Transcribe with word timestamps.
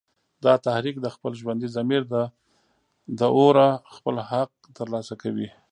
دا 0.45 0.53
تحریک 0.65 0.95
د 1.01 1.07
خپل 1.15 1.31
ژوندي 1.39 1.67
ضمیر 1.75 2.01
د 3.19 3.21
اوره 3.37 3.69
خپل 3.95 4.15
حق 4.29 4.51
تر 4.77 4.87
لاسه 4.93 5.13
کوي 5.21 5.49